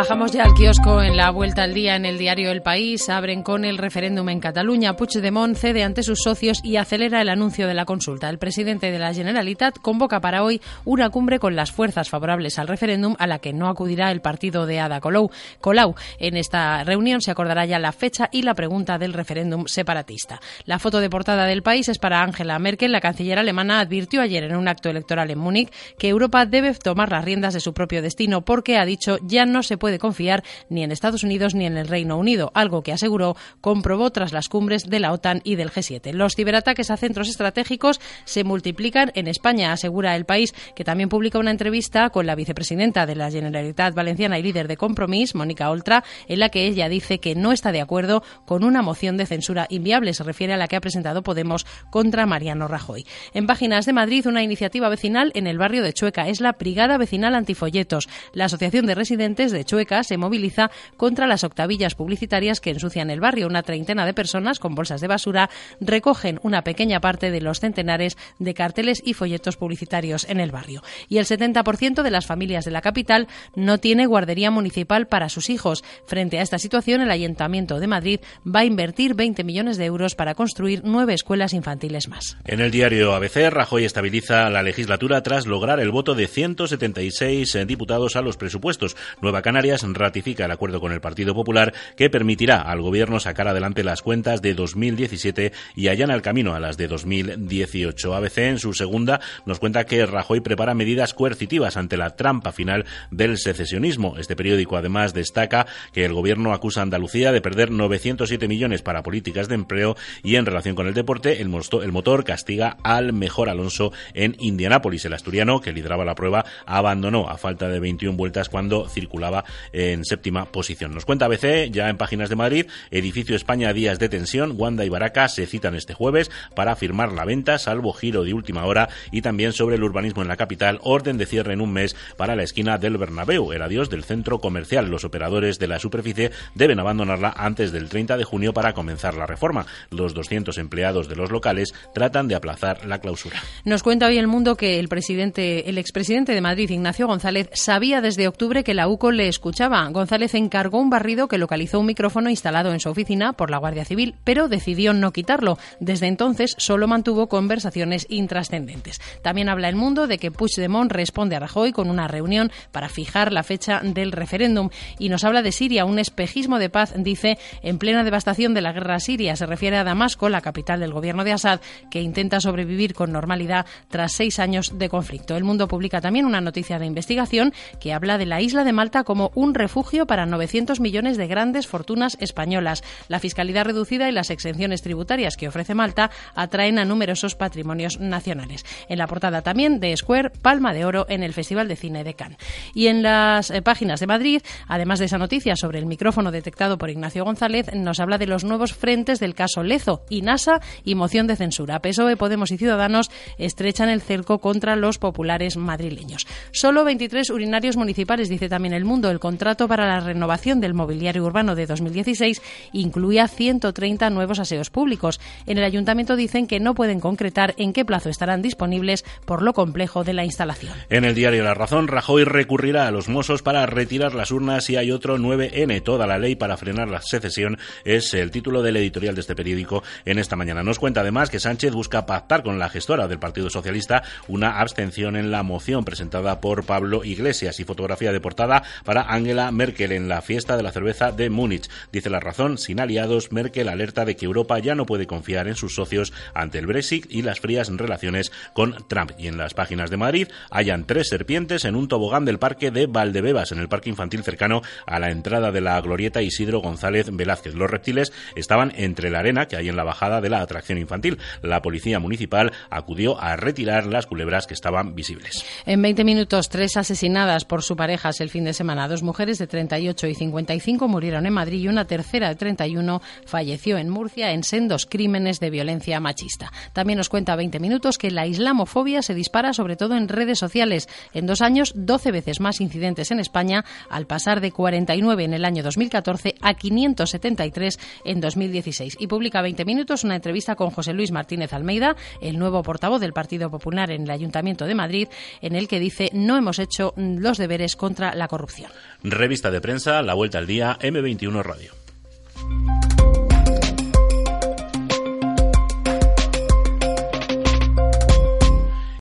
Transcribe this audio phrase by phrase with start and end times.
[0.00, 3.10] Bajamos ya al kiosco en la vuelta al día en el diario El País.
[3.10, 4.96] Abren con el referéndum en Cataluña.
[4.96, 8.30] Puigdemont cede ante sus socios y acelera el anuncio de la consulta.
[8.30, 12.68] El presidente de la Generalitat convoca para hoy una cumbre con las fuerzas favorables al
[12.68, 15.30] referéndum a la que no acudirá el partido de Ada Colau.
[15.60, 15.94] Colau.
[16.18, 20.40] En esta reunión se acordará ya la fecha y la pregunta del referéndum separatista.
[20.64, 22.90] La foto de portada del país es para Angela Merkel.
[22.90, 27.10] La canciller alemana advirtió ayer en un acto electoral en Múnich que Europa debe tomar
[27.10, 30.82] las riendas de su propio destino porque, ha dicho, ya no se puede confiar ni
[30.82, 34.88] en Estados Unidos ni en el Reino Unido, algo que aseguró comprobó tras las cumbres
[34.88, 36.12] de la OTAN y del G7.
[36.12, 41.38] Los ciberataques a centros estratégicos se multiplican en España, asegura el país, que también publica
[41.38, 46.04] una entrevista con la vicepresidenta de la Generalitat Valenciana y líder de Compromís, Mónica Oltra,
[46.28, 49.66] en la que ella dice que no está de acuerdo con una moción de censura
[49.70, 50.14] inviable.
[50.14, 53.06] Se refiere a la que ha presentado Podemos contra Mariano Rajoy.
[53.34, 56.28] En Páginas de Madrid, una iniciativa vecinal en el barrio de Chueca.
[56.28, 58.08] Es la Brigada Vecinal Antifolletos.
[58.32, 63.20] La Asociación de Residentes de Chueca se moviliza contra las octavillas publicitarias que ensucian el
[63.20, 63.46] barrio.
[63.46, 68.16] Una treintena de personas con bolsas de basura recogen una pequeña parte de los centenares
[68.38, 70.82] de carteles y folletos publicitarios en el barrio.
[71.08, 75.50] Y el 70% de las familias de la capital no tiene guardería municipal para sus
[75.50, 75.82] hijos.
[76.06, 80.14] Frente a esta situación, el Ayuntamiento de Madrid va a invertir 20 millones de euros
[80.14, 82.36] para construir nueve escuelas infantiles más.
[82.44, 88.16] En el diario ABC, Rajoy estabiliza la legislatura tras lograr el voto de 176 diputados
[88.16, 88.96] a los presupuestos.
[89.20, 93.84] Nueva Canarias ratifica el acuerdo con el Partido Popular que permitirá al Gobierno sacar adelante
[93.84, 98.14] las cuentas de 2017 y allana el camino a las de 2018.
[98.14, 102.86] ABC, en su segunda, nos cuenta que Rajoy prepara medidas coercitivas ante la trampa final
[103.10, 104.16] del secesionismo.
[104.16, 109.02] Este periódico, además, destaca que el Gobierno acusa a Andalucía de perder 907 millones para
[109.02, 113.50] políticas de empleo y en relación con el deporte, el, el motor castiga al mejor
[113.50, 115.04] Alonso en Indianápolis.
[115.04, 120.04] El asturiano, que lideraba la prueba, abandonó a falta de 21 vueltas cuando circulaba en
[120.04, 120.92] séptima posición.
[120.94, 124.88] Nos cuenta ABC, ya en páginas de Madrid, edificio España días de tensión, Wanda y
[124.88, 129.22] Baraca se citan este jueves para firmar la venta, salvo giro de última hora, y
[129.22, 132.42] también sobre el urbanismo en la capital, orden de cierre en un mes para la
[132.42, 134.88] esquina del Bernabéu, el adiós del centro comercial.
[134.88, 139.26] Los operadores de la superficie deben abandonarla antes del 30 de junio para comenzar la
[139.26, 139.66] reforma.
[139.90, 143.40] Los 200 empleados de los locales tratan de aplazar la clausura.
[143.64, 148.00] Nos cuenta hoy el mundo que el presidente, el expresidente de Madrid, Ignacio González, sabía
[148.00, 149.88] desde octubre que la UCO le escuchaba.
[149.88, 153.86] González encargó un barrido que localizó un micrófono instalado en su oficina por la Guardia
[153.86, 155.56] Civil, pero decidió no quitarlo.
[155.80, 159.00] Desde entonces solo mantuvo conversaciones intrascendentes.
[159.22, 163.32] También habla el mundo de que Puigdemont responde a Rajoy con una reunión para fijar
[163.32, 164.68] la fecha del referéndum
[164.98, 168.72] y nos habla de Siria, un espejismo de paz, dice, en plena devastación de la
[168.74, 169.36] guerra siria.
[169.36, 173.64] Se refiere a Damasco, la capital del gobierno de Assad, que intenta sobrevivir con normalidad
[173.88, 175.34] tras seis años de conflicto.
[175.34, 179.02] El mundo publica también una noticia de investigación que habla de la isla de Malta
[179.02, 182.82] como un refugio para 900 millones de grandes fortunas españolas.
[183.08, 188.64] La fiscalidad reducida y las exenciones tributarias que ofrece Malta atraen a numerosos patrimonios nacionales.
[188.88, 192.14] En la portada también de Square, Palma de Oro en el Festival de Cine de
[192.14, 192.38] Cannes.
[192.74, 196.78] Y en las eh, páginas de Madrid, además de esa noticia sobre el micrófono detectado
[196.78, 200.94] por Ignacio González, nos habla de los nuevos frentes del caso Lezo y NASA y
[200.94, 201.80] moción de censura.
[201.80, 206.26] PSOE, Podemos y Ciudadanos estrechan el cerco contra los populares madrileños.
[206.52, 209.10] Solo 23 urinarios municipales, dice también El Mundo.
[209.10, 212.42] El contrato para la renovación del mobiliario urbano de 2016
[212.72, 215.20] incluía 130 nuevos aseos públicos.
[215.46, 219.52] En el ayuntamiento dicen que no pueden concretar en qué plazo estarán disponibles por lo
[219.52, 220.72] complejo de la instalación.
[220.88, 224.76] En el diario La Razón, Rajoy recurrirá a los Mossos para retirar las urnas y
[224.76, 225.82] hay otro 9N.
[225.82, 229.82] Toda la ley para frenar la secesión es el título del editorial de este periódico
[230.04, 230.62] en esta mañana.
[230.62, 235.16] Nos cuenta además que Sánchez busca pactar con la gestora del Partido Socialista una abstención
[235.16, 240.08] en la moción presentada por Pablo Iglesias y fotografía de portada para Angela Merkel en
[240.08, 241.68] la fiesta de la cerveza de Múnich.
[241.92, 245.56] Dice la razón, sin aliados, Merkel alerta de que Europa ya no puede confiar en
[245.56, 249.12] sus socios ante el Brexit y las frías relaciones con Trump.
[249.18, 252.86] Y en las páginas de Madrid hayan tres serpientes en un tobogán del parque de
[252.86, 257.54] Valdebebas, en el parque infantil cercano a la entrada de la glorieta Isidro González Velázquez.
[257.54, 261.18] Los reptiles estaban entre la arena que hay en la bajada de la atracción infantil.
[261.42, 265.44] La policía municipal acudió a retirar las culebras que estaban visibles.
[265.66, 268.88] En 20 minutos, tres asesinadas por su parejas el fin de semana.
[269.02, 273.88] Mujeres de 38 y 55 murieron en Madrid y una tercera de 31 falleció en
[273.88, 276.52] Murcia en sendos crímenes de violencia machista.
[276.72, 280.88] También nos cuenta 20 minutos que la islamofobia se dispara sobre todo en redes sociales.
[281.12, 285.44] En dos años, 12 veces más incidentes en España, al pasar de 49 en el
[285.44, 288.96] año 2014 a 573 en 2016.
[288.98, 293.12] Y publica 20 minutos una entrevista con José Luis Martínez Almeida, el nuevo portavoz del
[293.12, 295.08] Partido Popular en el Ayuntamiento de Madrid,
[295.40, 298.70] en el que dice no hemos hecho los deberes contra la corrupción.
[299.02, 301.79] Revista de prensa, La Vuelta al Día, M21 Radio.